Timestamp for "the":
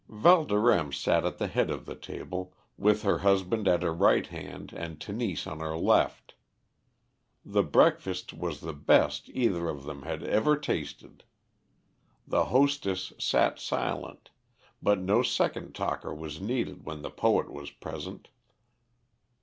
1.37-1.45, 1.85-1.93, 7.45-7.61, 8.61-8.73, 12.25-12.45, 17.03-17.11